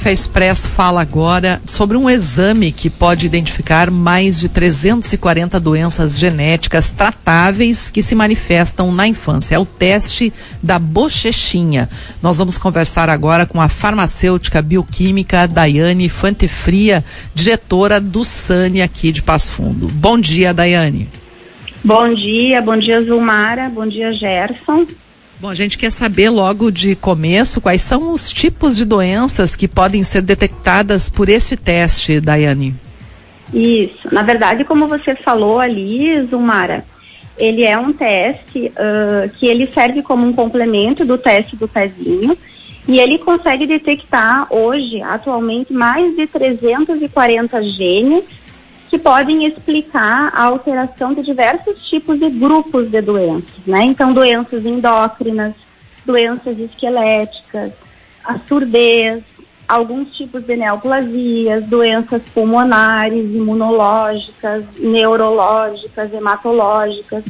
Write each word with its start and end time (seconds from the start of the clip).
Café 0.00 0.12
Expresso 0.14 0.66
fala 0.66 1.02
agora 1.02 1.60
sobre 1.66 1.94
um 1.94 2.08
exame 2.08 2.72
que 2.72 2.88
pode 2.88 3.26
identificar 3.26 3.90
mais 3.90 4.40
de 4.40 4.48
340 4.48 5.60
doenças 5.60 6.18
genéticas 6.18 6.90
tratáveis 6.90 7.90
que 7.90 8.00
se 8.00 8.14
manifestam 8.14 8.90
na 8.92 9.06
infância. 9.06 9.56
É 9.56 9.58
o 9.58 9.66
teste 9.66 10.32
da 10.62 10.78
bochechinha. 10.78 11.86
Nós 12.22 12.38
vamos 12.38 12.56
conversar 12.56 13.10
agora 13.10 13.44
com 13.44 13.60
a 13.60 13.68
farmacêutica 13.68 14.62
bioquímica 14.62 15.46
Daiane 15.46 16.08
Fantefria, 16.08 17.04
diretora 17.34 18.00
do 18.00 18.24
SANI 18.24 18.80
aqui 18.80 19.12
de 19.12 19.22
Passo 19.22 19.52
Fundo. 19.52 19.86
Bom 19.86 20.18
dia, 20.18 20.54
Daiane. 20.54 21.10
Bom 21.84 22.14
dia, 22.14 22.62
bom 22.62 22.78
dia, 22.78 23.04
Zulmara, 23.04 23.68
bom 23.68 23.86
dia, 23.86 24.14
Gerson. 24.14 24.86
Bom, 25.40 25.48
a 25.48 25.54
gente 25.54 25.78
quer 25.78 25.90
saber 25.90 26.28
logo 26.28 26.70
de 26.70 26.94
começo 26.94 27.62
quais 27.62 27.80
são 27.80 28.12
os 28.12 28.30
tipos 28.30 28.76
de 28.76 28.84
doenças 28.84 29.56
que 29.56 29.66
podem 29.66 30.04
ser 30.04 30.20
detectadas 30.20 31.08
por 31.08 31.30
esse 31.30 31.56
teste, 31.56 32.20
Daiane. 32.20 32.74
Isso. 33.52 34.12
Na 34.12 34.22
verdade, 34.22 34.64
como 34.64 34.86
você 34.86 35.14
falou 35.14 35.58
ali, 35.58 36.22
Zumara, 36.26 36.84
ele 37.38 37.62
é 37.62 37.78
um 37.78 37.90
teste 37.90 38.70
uh, 38.76 39.30
que 39.38 39.46
ele 39.46 39.66
serve 39.66 40.02
como 40.02 40.26
um 40.26 40.32
complemento 40.32 41.06
do 41.06 41.16
teste 41.16 41.56
do 41.56 41.66
pezinho 41.66 42.36
e 42.86 43.00
ele 43.00 43.16
consegue 43.16 43.66
detectar 43.66 44.46
hoje, 44.52 45.00
atualmente, 45.00 45.72
mais 45.72 46.14
de 46.16 46.26
340 46.26 47.62
genes 47.62 48.24
que 48.90 48.98
podem 48.98 49.46
explicar 49.46 50.32
a 50.34 50.42
alteração 50.42 51.14
de 51.14 51.22
diversos 51.22 51.80
tipos 51.88 52.18
de 52.18 52.28
grupos 52.28 52.90
de 52.90 53.00
doenças, 53.00 53.64
né? 53.64 53.84
Então, 53.84 54.12
doenças 54.12 54.66
endócrinas, 54.66 55.54
doenças 56.04 56.58
esqueléticas, 56.58 57.70
a 58.24 58.36
surdez, 58.48 59.22
alguns 59.68 60.12
tipos 60.16 60.44
de 60.44 60.56
neoplasias, 60.56 61.64
doenças 61.66 62.20
pulmonares, 62.34 63.32
imunológicas, 63.32 64.64
neurológicas, 64.80 66.12
hematológicas. 66.12 67.22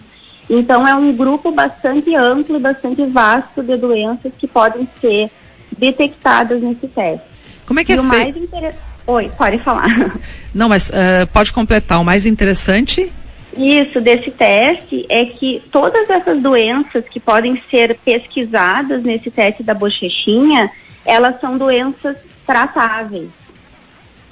Então, 0.48 0.88
é 0.88 0.94
um 0.94 1.12
grupo 1.12 1.52
bastante 1.52 2.16
amplo 2.16 2.56
e 2.56 2.60
bastante 2.60 3.04
vasto 3.04 3.62
de 3.62 3.76
doenças 3.76 4.32
que 4.38 4.48
podem 4.48 4.88
ser 4.98 5.30
detectadas 5.76 6.62
nesse 6.62 6.88
teste. 6.88 7.26
Como 7.66 7.78
é 7.78 7.84
que 7.84 7.92
e 7.92 7.96
é 7.96 8.00
o 8.00 8.04
mais 8.04 8.34
interessante 8.34 8.89
Oi, 9.06 9.30
pode 9.36 9.58
falar. 9.58 9.88
Não, 10.54 10.68
mas 10.68 10.90
uh, 10.90 11.26
pode 11.32 11.52
completar. 11.52 12.00
O 12.00 12.04
mais 12.04 12.26
interessante? 12.26 13.12
Isso, 13.56 14.00
desse 14.00 14.30
teste 14.30 15.04
é 15.08 15.24
que 15.24 15.62
todas 15.72 16.08
essas 16.08 16.40
doenças 16.40 17.04
que 17.08 17.18
podem 17.18 17.60
ser 17.70 17.98
pesquisadas 18.04 19.02
nesse 19.02 19.30
teste 19.30 19.62
da 19.62 19.74
bochechinha, 19.74 20.70
elas 21.04 21.40
são 21.40 21.58
doenças 21.58 22.16
tratáveis. 22.46 23.28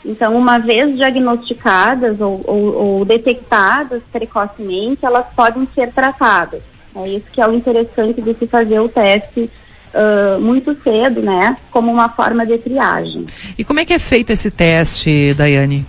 Então, 0.04 0.36
uma 0.36 0.58
vez 0.58 0.96
diagnosticadas 0.96 2.20
ou, 2.20 2.40
ou, 2.46 2.74
ou 2.76 3.04
detectadas 3.04 4.02
precocemente, 4.12 5.04
elas 5.04 5.26
podem 5.34 5.66
ser 5.74 5.92
tratadas. 5.92 6.62
É 6.94 7.08
isso 7.08 7.26
que 7.32 7.40
é 7.40 7.46
o 7.46 7.52
interessante 7.52 8.22
de 8.22 8.34
se 8.34 8.46
fazer 8.46 8.78
o 8.80 8.88
teste 8.88 9.50
uh, 9.94 10.40
muito 10.40 10.76
cedo, 10.82 11.22
né? 11.22 11.56
Como 11.70 11.90
uma 11.90 12.08
forma 12.08 12.44
de 12.46 12.58
triagem. 12.58 13.24
E 13.56 13.64
como 13.64 13.80
é 13.80 13.84
que 13.84 13.92
é 13.92 13.98
feito 13.98 14.32
esse 14.32 14.50
teste, 14.50 15.34
Daiane? 15.34 15.86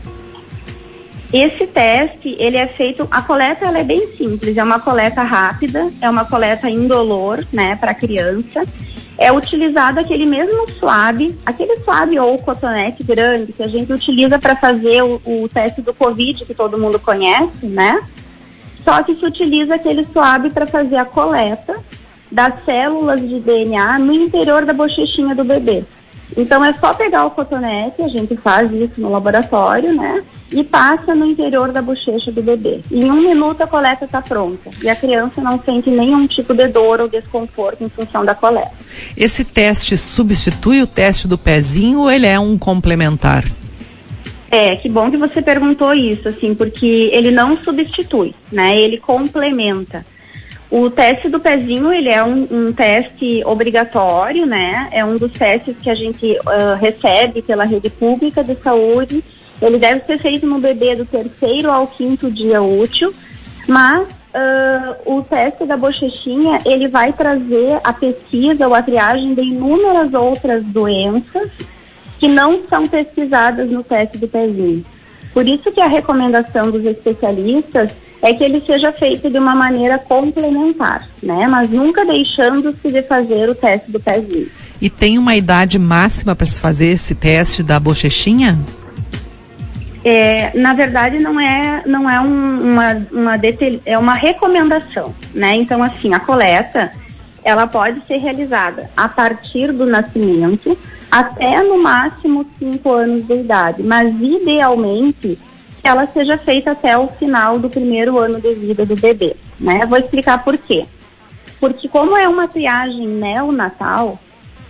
Esse 1.32 1.68
teste, 1.68 2.36
ele 2.40 2.58
é 2.58 2.66
feito, 2.66 3.08
a 3.12 3.22
coleta 3.22 3.66
ela 3.66 3.78
é 3.78 3.84
bem 3.84 4.12
simples, 4.18 4.58
é 4.58 4.64
uma 4.64 4.80
coleta 4.80 5.22
rápida, 5.22 5.92
é 6.02 6.10
uma 6.10 6.26
coleta 6.26 6.68
indolor, 6.68 7.46
né, 7.54 7.76
para 7.76 7.94
criança. 7.94 8.64
É 9.16 9.32
utilizado 9.32 10.00
aquele 10.00 10.26
mesmo 10.26 10.68
swab, 10.72 11.36
aquele 11.46 11.76
swab 11.82 12.18
ou 12.18 12.40
cotonete 12.40 13.04
grande 13.04 13.52
que 13.52 13.62
a 13.62 13.68
gente 13.68 13.92
utiliza 13.92 14.40
para 14.40 14.56
fazer 14.56 15.04
o, 15.04 15.22
o, 15.26 15.48
teste 15.50 15.82
do 15.82 15.94
Covid, 15.94 16.46
que 16.46 16.54
todo 16.56 16.80
mundo 16.80 16.98
conhece, 16.98 17.66
né? 17.66 18.00
Só 18.84 19.04
que 19.04 19.14
se 19.14 19.26
utiliza 19.26 19.76
aquele 19.76 20.06
swab 20.06 20.50
para 20.52 20.66
fazer 20.66 20.96
a 20.96 21.06
coleta 21.06 21.78
das 22.32 22.64
células 22.64 23.22
de 23.22 23.40
DNA 23.40 24.00
no 24.00 24.14
interior 24.14 24.66
da 24.66 24.74
bochechinha 24.74 25.36
do 25.36 25.44
bebê. 25.44 25.84
Então 26.38 26.64
é 26.64 26.74
só 26.74 26.94
pegar 26.94 27.26
o 27.26 27.32
cotonete, 27.32 28.02
a 28.02 28.08
gente 28.08 28.36
faz 28.38 28.72
isso 28.72 28.94
no 28.98 29.10
laboratório, 29.10 29.94
né? 29.96 30.24
E 30.52 30.64
passa 30.64 31.14
no 31.16 31.26
interior 31.26 31.72
da 31.72 31.82
bochecha 31.82 32.32
do 32.32 32.42
bebê. 32.42 32.82
Em 32.92 33.10
um 33.10 33.22
minuto 33.22 33.62
a 33.62 33.68
coleta 33.68 34.06
está 34.06 34.22
pronta. 34.22 34.70
E 34.82 34.90
a 34.90 34.96
criança 34.96 35.42
não 35.42 35.60
sente 35.60 35.90
nenhum 35.90 36.26
tipo 36.28 36.54
de 36.54 36.68
dor 36.68 37.02
ou 37.02 37.08
desconforto 37.08 37.84
em 37.84 37.90
função 37.90 38.24
da 38.24 38.34
coleta. 38.34 38.72
Esse 39.16 39.44
teste 39.44 39.98
substitui 39.98 40.82
o 40.82 40.88
teste 40.88 41.28
do 41.28 41.38
pezinho 41.38 42.02
ou 42.02 42.12
ele 42.12 42.26
é 42.26 42.40
um 42.40 42.58
complementar? 42.58 43.46
É, 44.52 44.76
que 44.76 44.90
bom 44.90 45.12
que 45.12 45.18
você 45.18 45.42
perguntou 45.42 45.94
isso, 45.94 46.28
assim, 46.28 46.56
porque 46.56 47.10
ele 47.14 47.30
não 47.30 47.58
substitui, 47.58 48.34
né? 48.52 48.80
Ele 48.80 48.98
complementa. 48.98 50.04
O 50.72 50.88
teste 50.90 51.28
do 51.30 51.40
pezinho, 51.40 51.92
ele 51.92 52.10
é 52.10 52.24
um, 52.24 52.48
um, 52.52 52.72
teste 52.72 53.42
obrigatório, 53.44 54.46
né? 54.46 54.88
É 54.92 55.04
um 55.04 55.16
dos 55.16 55.32
testes 55.32 55.76
que 55.82 55.90
a 55.90 55.96
gente 55.96 56.32
uh, 56.32 56.76
recebe 56.80 57.42
pela 57.42 57.66
rede 57.66 57.90
pública 57.90 58.44
de 58.44 58.54
saúde. 58.56 59.24
Ele 59.60 59.80
deve 59.80 60.06
ser 60.06 60.20
feito 60.20 60.46
no 60.46 60.60
bebê 60.60 60.96
do 60.96 61.06
terceiro 61.06 61.72
ao 61.72 61.88
quinto 61.88 62.30
dia 62.30 62.62
útil, 62.62 63.14
mas 63.68 64.08
uh, 64.08 65.16
o 65.18 65.24
teste 65.24 65.66
da 65.66 65.76
bochechinha, 65.76 66.62
ele 66.64 66.88
vai 66.88 67.14
trazer 67.14 67.80
a 67.84 67.92
pesquisa 67.92 68.68
ou 68.68 68.76
a 68.76 68.84
triagem 68.84 69.34
de 69.34 69.42
inúmeras 69.42 70.14
outras 70.14 70.64
doenças 70.66 71.50
que 72.20 72.28
não 72.28 72.62
são 72.68 72.88
pesquisadas 72.88 73.70
no 73.72 73.84
teste 73.84 74.20
do 74.20 74.28
pezinho. 74.28 74.86
Por 75.34 75.48
isso 75.48 75.72
que 75.72 75.82
a 75.82 75.88
recomendação 75.88 76.70
dos 76.70 76.86
especialistas 76.86 77.92
é 78.22 78.34
que 78.34 78.44
ele 78.44 78.62
seja 78.66 78.92
feito 78.92 79.30
de 79.30 79.38
uma 79.38 79.56
maneira 79.56 79.98
complementar, 79.98 81.08
né? 81.24 81.48
Mas 81.48 81.70
nunca 81.70 82.06
deixando-se 82.06 82.92
de 82.92 83.02
fazer 83.04 83.50
o 83.50 83.56
teste 83.56 83.92
do 83.92 84.00
pezinho. 84.00 84.50
E 84.82 84.90
tem 84.90 85.18
uma 85.18 85.36
idade 85.36 85.80
máxima 85.80 86.36
para 86.36 86.46
se 86.46 86.60
fazer 86.60 86.88
esse 86.88 87.16
teste 87.16 87.64
da 87.64 87.80
bochechinha? 87.80 88.58
É, 90.04 90.58
na 90.58 90.74
verdade 90.74 91.20
não 91.20 91.38
é 91.40 91.84
não 91.86 92.10
é 92.10 92.22
um, 92.22 92.72
uma, 92.72 93.08
uma 93.12 93.40
é 93.86 93.98
uma 93.98 94.14
recomendação, 94.14 95.14
né? 95.34 95.56
Então 95.56 95.84
assim 95.84 96.14
a 96.14 96.20
coleta 96.20 96.92
ela 97.44 97.68
pode 97.68 98.02
ser 98.06 98.18
realizada 98.18 98.90
a 98.96 99.10
partir 99.10 99.72
do 99.74 99.86
nascimento 99.86 100.78
até 101.12 101.62
no 101.64 101.82
máximo 101.82 102.46
5 102.60 102.92
anos 102.92 103.28
de 103.28 103.34
idade, 103.34 103.84
mas 103.84 104.14
idealmente 104.22 105.38
ela 105.90 106.06
seja 106.06 106.38
feita 106.38 106.72
até 106.72 106.98
o 106.98 107.08
final 107.08 107.58
do 107.58 107.70
primeiro 107.70 108.18
ano 108.18 108.40
de 108.40 108.54
vida 108.54 108.86
do 108.86 108.96
bebê. 108.96 109.36
Né? 109.60 109.86
Vou 109.86 109.98
explicar 109.98 110.44
por 110.44 110.58
quê. 110.58 110.86
Porque 111.60 111.90
como 111.90 112.16
é 112.16 112.28
uma 112.28 112.48
triagem 112.48 113.08
neonatal 113.08 114.20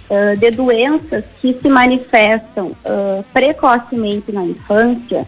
uh, 0.09 0.38
de 0.38 0.50
doenças 0.52 1.25
que 1.41 1.53
se 1.62 1.69
manifestam 1.69 2.68
uh, 2.68 3.24
precocemente 3.34 4.31
na 4.31 4.44
infância, 4.46 5.28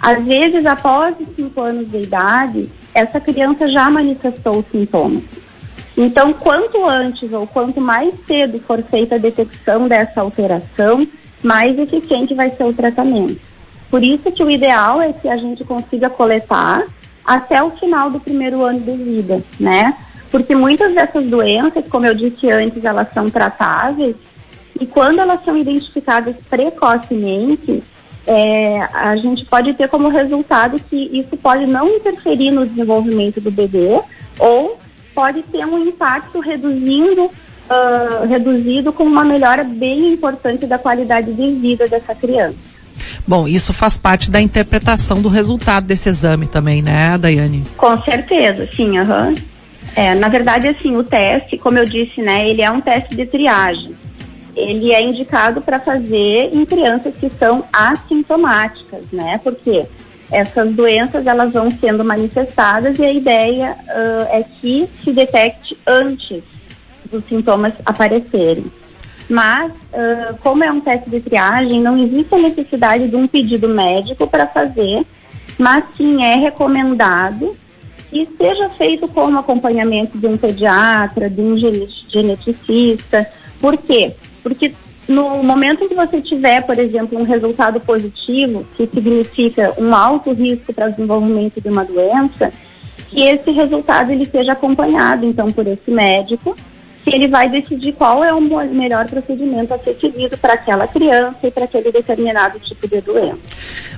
às 0.00 0.24
vezes 0.24 0.64
após 0.66 1.14
os 1.20 1.28
5 1.36 1.60
anos 1.60 1.90
de 1.90 1.98
idade, 1.98 2.70
essa 2.94 3.20
criança 3.20 3.68
já 3.68 3.88
manifestou 3.90 4.64
sintomas. 4.72 5.22
Então, 5.96 6.32
quanto 6.32 6.84
antes 6.84 7.32
ou 7.32 7.46
quanto 7.46 7.80
mais 7.80 8.12
cedo 8.26 8.58
for 8.66 8.82
feita 8.82 9.14
a 9.14 9.18
detecção 9.18 9.88
dessa 9.88 10.20
alteração, 10.20 11.06
mais 11.42 11.78
eficiente 11.78 12.34
vai 12.34 12.50
ser 12.50 12.64
o 12.64 12.72
tratamento. 12.72 13.40
Por 13.90 14.02
isso 14.02 14.30
que 14.32 14.42
o 14.42 14.50
ideal 14.50 15.00
é 15.00 15.12
que 15.12 15.28
a 15.28 15.36
gente 15.36 15.64
consiga 15.64 16.10
coletar 16.10 16.84
até 17.24 17.62
o 17.62 17.70
final 17.70 18.10
do 18.10 18.20
primeiro 18.20 18.62
ano 18.62 18.80
de 18.80 18.92
vida, 18.92 19.42
né? 19.58 19.96
Porque 20.30 20.54
muitas 20.54 20.94
dessas 20.94 21.24
doenças, 21.26 21.86
como 21.88 22.06
eu 22.06 22.14
disse 22.14 22.50
antes, 22.50 22.84
elas 22.84 23.08
são 23.12 23.30
tratáveis 23.30 24.16
e 24.78 24.86
quando 24.86 25.20
elas 25.20 25.42
são 25.44 25.56
identificadas 25.56 26.36
precocemente, 26.50 27.82
é, 28.26 28.80
a 28.92 29.16
gente 29.16 29.44
pode 29.44 29.72
ter 29.74 29.88
como 29.88 30.08
resultado 30.08 30.80
que 30.80 30.96
isso 30.96 31.36
pode 31.36 31.66
não 31.66 31.88
interferir 31.88 32.50
no 32.50 32.66
desenvolvimento 32.66 33.40
do 33.40 33.50
bebê 33.50 34.00
ou 34.38 34.78
pode 35.14 35.42
ter 35.44 35.64
um 35.64 35.78
impacto 35.78 36.40
reduzindo, 36.40 37.24
uh, 37.24 38.26
reduzido 38.28 38.92
com 38.92 39.04
uma 39.04 39.24
melhora 39.24 39.64
bem 39.64 40.12
importante 40.12 40.66
da 40.66 40.78
qualidade 40.78 41.32
de 41.32 41.52
vida 41.52 41.88
dessa 41.88 42.14
criança. 42.14 42.75
Bom, 43.26 43.48
isso 43.48 43.72
faz 43.72 43.98
parte 43.98 44.30
da 44.30 44.40
interpretação 44.40 45.20
do 45.20 45.28
resultado 45.28 45.86
desse 45.86 46.08
exame 46.08 46.46
também, 46.46 46.80
né, 46.80 47.18
Daiane? 47.18 47.64
Com 47.76 48.00
certeza, 48.02 48.68
sim, 48.74 48.98
aham. 48.98 49.28
Uhum. 49.28 49.34
É, 49.96 50.14
na 50.14 50.28
verdade, 50.28 50.68
assim, 50.68 50.94
o 50.96 51.02
teste, 51.02 51.56
como 51.56 51.78
eu 51.78 51.86
disse, 51.86 52.20
né, 52.20 52.48
ele 52.48 52.62
é 52.62 52.70
um 52.70 52.80
teste 52.80 53.16
de 53.16 53.24
triagem. 53.26 53.96
Ele 54.54 54.92
é 54.92 55.02
indicado 55.02 55.60
para 55.60 55.80
fazer 55.80 56.50
em 56.52 56.64
crianças 56.64 57.14
que 57.14 57.28
são 57.30 57.64
assintomáticas, 57.72 59.02
né? 59.12 59.38
Porque 59.44 59.84
essas 60.30 60.72
doenças 60.72 61.26
elas 61.26 61.52
vão 61.52 61.70
sendo 61.70 62.02
manifestadas 62.04 62.98
e 62.98 63.04
a 63.04 63.12
ideia 63.12 63.76
uh, 63.86 64.34
é 64.34 64.44
que 64.60 64.88
se 65.04 65.12
detecte 65.12 65.76
antes 65.86 66.42
dos 67.10 67.24
sintomas 67.26 67.74
aparecerem. 67.84 68.64
Mas, 69.28 69.72
uh, 69.72 70.36
como 70.40 70.62
é 70.62 70.70
um 70.70 70.80
teste 70.80 71.10
de 71.10 71.20
triagem, 71.20 71.80
não 71.80 71.98
existe 71.98 72.34
a 72.34 72.38
necessidade 72.38 73.08
de 73.08 73.16
um 73.16 73.26
pedido 73.26 73.68
médico 73.68 74.26
para 74.26 74.46
fazer, 74.46 75.04
mas 75.58 75.84
sim 75.96 76.22
é 76.22 76.36
recomendado 76.36 77.52
que 78.08 78.28
seja 78.38 78.68
feito 78.70 79.08
com 79.08 79.36
acompanhamento 79.36 80.16
de 80.16 80.26
um 80.26 80.36
pediatra, 80.36 81.28
de 81.28 81.40
um 81.40 81.56
geneticista. 81.56 83.26
Por 83.60 83.76
quê? 83.76 84.14
Porque 84.42 84.72
no 85.08 85.42
momento 85.42 85.84
em 85.84 85.88
que 85.88 85.94
você 85.94 86.20
tiver, 86.20 86.62
por 86.62 86.78
exemplo, 86.78 87.18
um 87.18 87.24
resultado 87.24 87.80
positivo, 87.80 88.64
que 88.76 88.86
significa 88.86 89.74
um 89.78 89.94
alto 89.94 90.32
risco 90.32 90.72
para 90.72 90.88
o 90.88 90.90
desenvolvimento 90.90 91.60
de 91.60 91.68
uma 91.68 91.84
doença, 91.84 92.52
que 93.08 93.22
esse 93.22 93.50
resultado 93.50 94.10
ele 94.10 94.26
seja 94.26 94.52
acompanhado, 94.52 95.26
então, 95.26 95.52
por 95.52 95.66
esse 95.66 95.90
médico, 95.90 96.56
que 97.06 97.14
ele 97.14 97.28
vai 97.28 97.48
decidir 97.48 97.92
qual 97.92 98.24
é 98.24 98.34
o 98.34 98.40
melhor 98.40 99.06
procedimento 99.06 99.72
a 99.72 99.78
ser 99.78 99.96
seguido 100.00 100.36
para 100.36 100.54
aquela 100.54 100.88
criança 100.88 101.46
e 101.46 101.50
para 101.52 101.64
aquele 101.64 101.92
determinado 101.92 102.58
tipo 102.58 102.88
de 102.88 103.00
doença. 103.00 103.38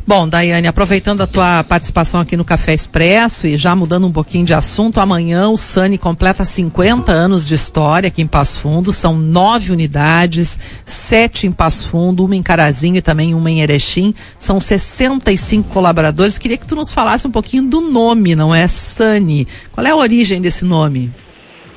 Bom, 0.06 0.28
Daiane, 0.28 0.68
aproveitando 0.68 1.22
a 1.22 1.26
tua 1.26 1.64
participação 1.64 2.20
aqui 2.20 2.36
no 2.36 2.44
Café 2.44 2.74
Expresso 2.74 3.46
e 3.46 3.56
já 3.56 3.74
mudando 3.74 4.06
um 4.06 4.12
pouquinho 4.12 4.44
de 4.44 4.52
assunto, 4.52 5.00
amanhã 5.00 5.48
o 5.48 5.56
Sani 5.56 5.96
completa 5.96 6.44
50 6.44 7.10
anos 7.10 7.48
de 7.48 7.54
história 7.54 8.08
aqui 8.08 8.20
em 8.20 8.26
Passo 8.26 8.60
Fundo, 8.60 8.92
são 8.92 9.16
nove 9.16 9.72
unidades, 9.72 10.58
sete 10.84 11.46
em 11.46 11.52
Passo 11.52 11.88
Fundo, 11.88 12.26
uma 12.26 12.36
em 12.36 12.42
Carazinho 12.42 12.96
e 12.96 13.02
também 13.02 13.34
uma 13.34 13.50
em 13.50 13.62
Erechim, 13.62 14.14
são 14.38 14.60
65 14.60 15.70
colaboradores. 15.70 16.36
Queria 16.36 16.58
que 16.58 16.66
tu 16.66 16.76
nos 16.76 16.90
falasse 16.90 17.26
um 17.26 17.30
pouquinho 17.30 17.62
do 17.62 17.80
nome, 17.80 18.36
não 18.36 18.54
é 18.54 18.68
Sani? 18.68 19.48
Qual 19.72 19.86
é 19.86 19.90
a 19.90 19.96
origem 19.96 20.42
desse 20.42 20.66
nome? 20.66 21.10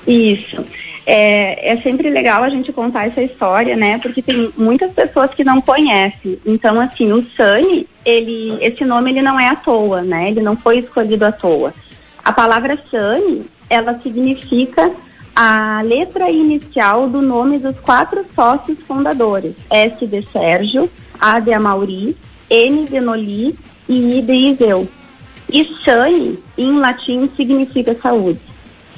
Isso. 0.05 0.80
É, 1.05 1.73
é, 1.73 1.81
sempre 1.81 2.09
legal 2.09 2.43
a 2.43 2.49
gente 2.49 2.71
contar 2.71 3.07
essa 3.07 3.21
história, 3.21 3.75
né? 3.75 3.97
Porque 3.97 4.21
tem 4.21 4.51
muitas 4.55 4.91
pessoas 4.91 5.31
que 5.31 5.43
não 5.43 5.59
conhecem. 5.59 6.39
Então, 6.45 6.79
assim, 6.79 7.11
o 7.11 7.25
Sani, 7.35 7.87
ele, 8.05 8.57
esse 8.61 8.85
nome 8.85 9.11
ele 9.11 9.21
não 9.21 9.39
é 9.39 9.47
à 9.47 9.55
toa, 9.55 10.01
né? 10.01 10.29
Ele 10.29 10.41
não 10.41 10.55
foi 10.55 10.79
escolhido 10.79 11.25
à 11.25 11.31
toa. 11.31 11.73
A 12.23 12.31
palavra 12.31 12.79
Sani, 12.91 13.45
ela 13.69 13.99
significa 14.03 14.91
a 15.35 15.81
letra 15.81 16.29
inicial 16.29 17.07
do 17.09 17.21
nome 17.21 17.57
dos 17.57 17.79
quatro 17.79 18.23
sócios 18.35 18.77
fundadores: 18.87 19.55
S 19.69 20.05
de 20.05 20.21
Sérgio, 20.31 20.89
A 21.19 21.39
de 21.39 21.51
Amauri, 21.51 22.15
N 22.49 22.85
de 22.85 22.99
Noli 22.99 23.55
e 23.89 24.19
I 24.19 24.21
de 24.21 24.33
Iseu. 24.33 24.87
E 25.51 25.65
Sani, 25.83 26.39
em 26.57 26.77
latim, 26.77 27.29
significa 27.35 27.95
saúde. 27.95 28.39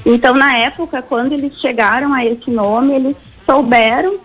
Então, 0.06 0.34
na 0.34 0.58
época, 0.58 1.02
quando 1.02 1.32
eles 1.32 1.58
chegaram 1.60 2.14
a 2.14 2.26
esse 2.26 2.52
nome, 2.52 2.94
eles 2.94 3.16
souberam 3.46 4.16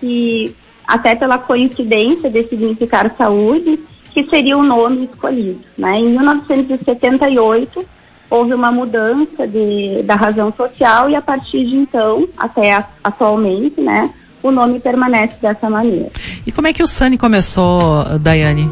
que, 0.00 0.54
até 0.86 1.14
pela 1.14 1.38
coincidência 1.38 2.30
de 2.30 2.44
significar 2.44 3.14
saúde, 3.16 3.78
que 4.12 4.24
seria 4.24 4.56
o 4.56 4.62
nome 4.62 5.04
escolhido. 5.04 5.60
Né? 5.76 5.98
Em 5.98 6.08
1978, 6.10 7.84
houve 8.30 8.54
uma 8.54 8.72
mudança 8.72 9.46
de, 9.46 10.02
da 10.02 10.14
razão 10.14 10.52
social 10.56 11.10
e, 11.10 11.14
a 11.14 11.22
partir 11.22 11.66
de 11.66 11.76
então, 11.76 12.26
até 12.36 12.84
atualmente, 13.04 13.80
né, 13.80 14.10
o 14.42 14.50
nome 14.50 14.80
permanece 14.80 15.36
dessa 15.40 15.68
maneira. 15.68 16.10
E 16.46 16.52
como 16.52 16.66
é 16.66 16.72
que 16.72 16.82
o 16.82 16.86
Sani 16.86 17.18
começou, 17.18 18.04
Daiane? 18.18 18.70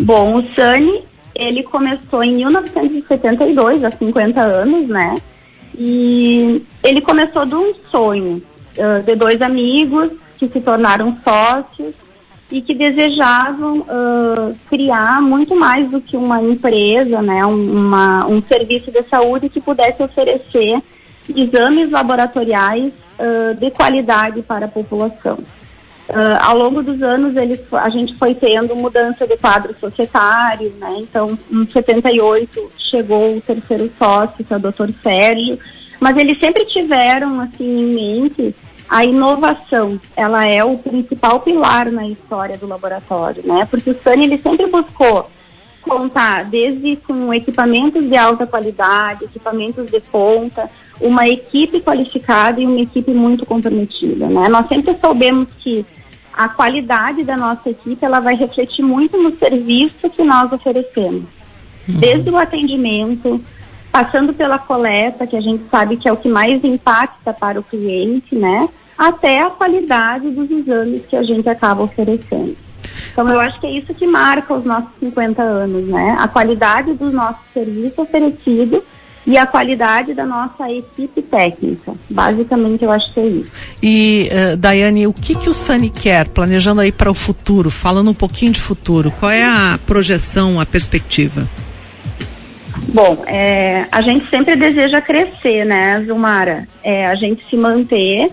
Bom, 0.00 0.38
o 0.38 0.54
Sani 0.54 1.04
ele 1.48 1.62
começou 1.62 2.22
em 2.22 2.36
1972, 2.36 3.84
há 3.84 3.90
50 3.90 4.40
anos, 4.40 4.88
né? 4.88 5.20
E 5.76 6.62
ele 6.82 7.00
começou 7.00 7.46
de 7.46 7.54
um 7.54 7.74
sonho 7.90 8.42
uh, 8.76 9.02
de 9.02 9.14
dois 9.14 9.40
amigos 9.40 10.10
que 10.38 10.48
se 10.48 10.60
tornaram 10.60 11.16
sócios 11.24 11.94
e 12.50 12.60
que 12.60 12.74
desejavam 12.74 13.78
uh, 13.78 14.54
criar 14.68 15.22
muito 15.22 15.56
mais 15.56 15.90
do 15.90 16.00
que 16.00 16.16
uma 16.16 16.42
empresa, 16.42 17.22
né? 17.22 17.44
Uma, 17.46 18.26
um 18.26 18.42
serviço 18.42 18.90
de 18.90 19.02
saúde 19.04 19.48
que 19.48 19.60
pudesse 19.60 20.02
oferecer 20.02 20.80
exames 21.34 21.90
laboratoriais 21.90 22.92
uh, 23.18 23.54
de 23.58 23.70
qualidade 23.70 24.42
para 24.42 24.66
a 24.66 24.68
população. 24.68 25.38
Uh, 26.12 26.36
ao 26.42 26.58
longo 26.58 26.82
dos 26.82 27.02
anos, 27.02 27.34
eles, 27.36 27.60
a 27.72 27.88
gente 27.88 28.14
foi 28.16 28.34
tendo 28.34 28.76
mudança 28.76 29.26
de 29.26 29.34
quadro 29.38 29.74
societário, 29.80 30.70
né? 30.78 30.96
Então, 30.98 31.38
em 31.50 31.66
78 31.66 32.70
chegou 32.76 33.38
o 33.38 33.40
terceiro 33.40 33.90
sócio, 33.98 34.44
que 34.44 34.52
é 34.52 34.56
o 34.58 34.60
Dr. 34.60 34.90
Sérgio, 35.02 35.58
mas 35.98 36.14
eles 36.18 36.38
sempre 36.38 36.66
tiveram, 36.66 37.40
assim, 37.40 37.64
em 37.64 37.94
mente 37.94 38.54
a 38.86 39.06
inovação. 39.06 39.98
Ela 40.14 40.46
é 40.46 40.62
o 40.62 40.76
principal 40.76 41.40
pilar 41.40 41.90
na 41.90 42.06
história 42.06 42.58
do 42.58 42.66
laboratório, 42.66 43.42
né? 43.46 43.66
Porque 43.70 43.88
o 43.88 43.98
Sani, 44.04 44.24
ele 44.24 44.36
sempre 44.36 44.66
buscou 44.66 45.30
contar 45.80 46.44
desde 46.44 46.96
com 46.96 47.32
equipamentos 47.32 48.06
de 48.06 48.16
alta 48.16 48.46
qualidade, 48.46 49.24
equipamentos 49.24 49.90
de 49.90 49.98
ponta, 49.98 50.70
uma 51.00 51.26
equipe 51.26 51.80
qualificada 51.80 52.60
e 52.60 52.66
uma 52.66 52.80
equipe 52.82 53.12
muito 53.12 53.46
comprometida, 53.46 54.26
né? 54.26 54.46
Nós 54.50 54.68
sempre 54.68 54.94
soubemos 55.00 55.48
que 55.58 55.86
a 56.32 56.48
qualidade 56.48 57.24
da 57.24 57.36
nossa 57.36 57.70
equipe 57.70 58.04
ela 58.04 58.20
vai 58.20 58.34
refletir 58.34 58.82
muito 58.82 59.16
no 59.16 59.36
serviço 59.36 60.10
que 60.10 60.22
nós 60.22 60.50
oferecemos. 60.52 61.24
Uhum. 61.88 61.98
Desde 61.98 62.30
o 62.30 62.36
atendimento, 62.36 63.40
passando 63.90 64.32
pela 64.32 64.58
coleta, 64.58 65.26
que 65.26 65.36
a 65.36 65.40
gente 65.40 65.64
sabe 65.70 65.96
que 65.96 66.08
é 66.08 66.12
o 66.12 66.16
que 66.16 66.28
mais 66.28 66.64
impacta 66.64 67.32
para 67.32 67.60
o 67.60 67.62
cliente, 67.62 68.34
né? 68.34 68.68
Até 68.96 69.42
a 69.42 69.50
qualidade 69.50 70.30
dos 70.30 70.50
exames 70.50 71.04
que 71.06 71.16
a 71.16 71.22
gente 71.22 71.48
acaba 71.48 71.82
oferecendo. 71.82 72.56
Então, 73.12 73.28
eu 73.28 73.40
acho 73.40 73.60
que 73.60 73.66
é 73.66 73.70
isso 73.70 73.92
que 73.94 74.06
marca 74.06 74.54
os 74.54 74.64
nossos 74.64 74.90
50 75.00 75.42
anos, 75.42 75.88
né? 75.88 76.16
A 76.18 76.26
qualidade 76.28 76.94
do 76.94 77.12
nosso 77.12 77.40
serviço 77.52 78.00
oferecido 78.00 78.82
e 79.26 79.38
a 79.38 79.46
qualidade 79.46 80.14
da 80.14 80.26
nossa 80.26 80.70
equipe 80.70 81.22
técnica. 81.22 81.94
Basicamente, 82.10 82.84
eu 82.84 82.90
acho 82.90 83.12
que 83.12 83.20
é 83.20 83.26
isso. 83.26 83.50
E, 83.82 84.28
uh, 84.30 84.56
Daiane, 84.56 85.06
o 85.06 85.12
que, 85.12 85.34
que 85.34 85.48
o 85.48 85.54
Sani 85.54 85.90
quer, 85.90 86.28
planejando 86.28 86.80
aí 86.80 86.90
para 86.90 87.10
o 87.10 87.14
futuro, 87.14 87.70
falando 87.70 88.10
um 88.10 88.14
pouquinho 88.14 88.52
de 88.52 88.60
futuro, 88.60 89.12
qual 89.20 89.30
é 89.30 89.44
a 89.44 89.78
projeção, 89.86 90.60
a 90.60 90.66
perspectiva? 90.66 91.48
Bom, 92.88 93.22
é, 93.26 93.86
a 93.92 94.02
gente 94.02 94.28
sempre 94.28 94.56
deseja 94.56 95.00
crescer, 95.00 95.64
né, 95.64 96.02
Zumara? 96.06 96.66
É, 96.82 97.06
a 97.06 97.14
gente 97.14 97.48
se 97.48 97.56
manter 97.56 98.30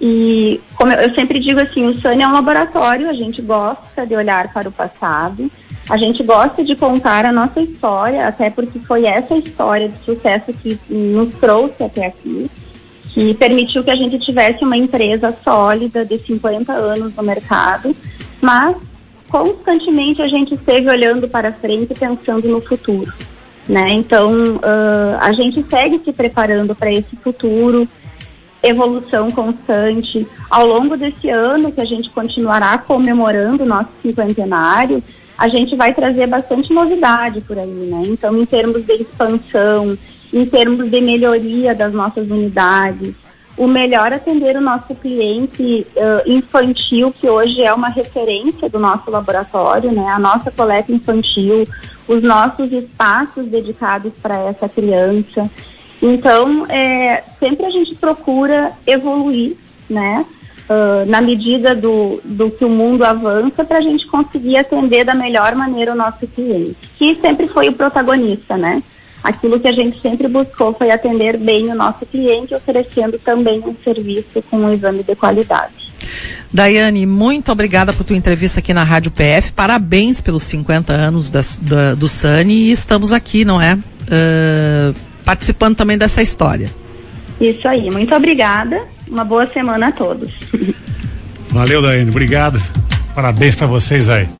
e, 0.00 0.60
como 0.76 0.92
eu, 0.92 1.00
eu 1.00 1.14
sempre 1.14 1.40
digo 1.40 1.60
assim, 1.60 1.86
o 1.86 2.00
Sani 2.00 2.22
é 2.22 2.28
um 2.28 2.32
laboratório, 2.32 3.10
a 3.10 3.12
gente 3.12 3.42
gosta 3.42 4.06
de 4.06 4.14
olhar 4.14 4.52
para 4.52 4.68
o 4.68 4.72
passado, 4.72 5.50
a 5.88 5.96
gente 5.96 6.22
gosta 6.22 6.62
de 6.62 6.76
contar 6.76 7.24
a 7.24 7.32
nossa 7.32 7.60
história, 7.60 8.28
até 8.28 8.50
porque 8.50 8.78
foi 8.80 9.06
essa 9.06 9.34
história 9.36 9.88
de 9.88 9.98
sucesso 10.04 10.52
que 10.52 10.78
nos 10.90 11.34
trouxe 11.36 11.82
até 11.82 12.06
aqui, 12.06 12.50
que 13.08 13.32
permitiu 13.34 13.82
que 13.82 13.90
a 13.90 13.96
gente 13.96 14.18
tivesse 14.18 14.62
uma 14.64 14.76
empresa 14.76 15.34
sólida 15.42 16.04
de 16.04 16.18
50 16.18 16.72
anos 16.72 17.14
no 17.14 17.22
mercado, 17.22 17.96
mas 18.40 18.76
constantemente 19.28 20.20
a 20.20 20.26
gente 20.26 20.54
esteve 20.54 20.90
olhando 20.90 21.26
para 21.26 21.52
frente 21.52 21.94
pensando 21.94 22.46
no 22.48 22.60
futuro. 22.60 23.12
Né? 23.66 23.92
Então, 23.92 24.56
uh, 24.56 25.18
a 25.20 25.32
gente 25.32 25.64
segue 25.68 26.00
se 26.04 26.12
preparando 26.12 26.74
para 26.74 26.90
esse 26.92 27.16
futuro, 27.16 27.88
evolução 28.62 29.30
constante. 29.30 30.26
Ao 30.48 30.66
longo 30.66 30.96
desse 30.96 31.28
ano, 31.28 31.70
que 31.72 31.80
a 31.80 31.84
gente 31.84 32.10
continuará 32.10 32.78
comemorando 32.78 33.64
o 33.64 33.66
nosso 33.66 33.90
cinquentenário, 34.02 35.02
a 35.38 35.48
gente 35.48 35.76
vai 35.76 35.94
trazer 35.94 36.26
bastante 36.26 36.72
novidade 36.72 37.40
por 37.42 37.56
aí, 37.56 37.66
né? 37.66 38.02
Então, 38.06 38.36
em 38.36 38.44
termos 38.44 38.84
de 38.84 38.92
expansão, 38.94 39.96
em 40.32 40.44
termos 40.44 40.90
de 40.90 41.00
melhoria 41.00 41.74
das 41.76 41.92
nossas 41.92 42.26
unidades, 42.28 43.14
o 43.56 43.68
melhor 43.68 44.12
atender 44.12 44.56
o 44.56 44.60
nosso 44.60 44.94
cliente 44.96 45.86
uh, 45.96 46.30
infantil, 46.30 47.12
que 47.12 47.28
hoje 47.28 47.62
é 47.62 47.72
uma 47.72 47.88
referência 47.88 48.68
do 48.68 48.80
nosso 48.80 49.10
laboratório, 49.10 49.92
né? 49.92 50.08
A 50.08 50.18
nossa 50.18 50.50
coleta 50.50 50.92
infantil, 50.92 51.64
os 52.08 52.22
nossos 52.22 52.72
espaços 52.72 53.46
dedicados 53.46 54.12
para 54.20 54.38
essa 54.40 54.68
criança. 54.68 55.48
Então, 56.02 56.66
é, 56.68 57.22
sempre 57.38 57.66
a 57.66 57.70
gente 57.70 57.94
procura 57.94 58.72
evoluir, 58.86 59.56
né? 59.88 60.24
Uh, 60.68 61.06
na 61.06 61.20
medida 61.20 61.74
do, 61.74 62.20
do 62.24 62.50
que 62.50 62.64
o 62.64 62.68
mundo 62.68 63.04
avança, 63.04 63.64
para 63.64 63.78
a 63.78 63.82
gente 63.82 64.06
conseguir 64.06 64.58
atender 64.58 65.04
da 65.04 65.14
melhor 65.14 65.54
maneira 65.54 65.92
o 65.92 65.96
nosso 65.96 66.26
cliente, 66.26 66.76
que 66.96 67.16
sempre 67.16 67.48
foi 67.48 67.68
o 67.68 67.72
protagonista, 67.72 68.56
né? 68.56 68.82
Aquilo 69.22 69.58
que 69.58 69.66
a 69.66 69.72
gente 69.72 70.00
sempre 70.00 70.28
buscou 70.28 70.72
foi 70.72 70.90
atender 70.90 71.36
bem 71.36 71.70
o 71.70 71.74
nosso 71.74 72.06
cliente, 72.06 72.54
oferecendo 72.54 73.18
também 73.18 73.60
um 73.60 73.74
serviço 73.82 74.42
com 74.48 74.58
um 74.58 74.72
exame 74.72 75.02
de 75.02 75.14
qualidade. 75.16 75.92
Daiane, 76.52 77.04
muito 77.04 77.50
obrigada 77.50 77.92
por 77.92 78.04
tua 78.04 78.16
entrevista 78.16 78.60
aqui 78.60 78.72
na 78.72 78.84
Rádio 78.84 79.10
PF. 79.10 79.52
Parabéns 79.52 80.20
pelos 80.20 80.44
50 80.44 80.92
anos 80.92 81.28
das, 81.28 81.56
da, 81.60 81.94
do 81.94 82.08
Sani 82.08 82.54
e 82.54 82.70
estamos 82.70 83.12
aqui, 83.12 83.44
não 83.44 83.60
é? 83.60 83.74
Uh, 83.74 84.94
participando 85.24 85.76
também 85.76 85.98
dessa 85.98 86.22
história. 86.22 86.70
Isso 87.40 87.66
aí, 87.66 87.90
muito 87.90 88.14
obrigada 88.14 88.80
Uma 89.10 89.24
boa 89.24 89.46
semana 89.52 89.88
a 89.88 89.92
todos. 89.92 90.32
Valeu, 91.50 91.80
Daiane. 91.82 92.10
Obrigado. 92.10 92.58
Parabéns 93.14 93.54
para 93.54 93.66
vocês 93.66 94.08
aí. 94.08 94.28